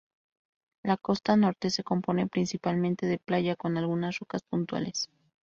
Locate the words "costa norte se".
0.97-1.83